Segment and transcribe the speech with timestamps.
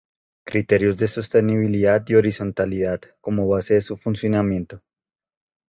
[0.45, 4.81] criterios de sostenibilidad y horizontalidad como base de su funcionamiento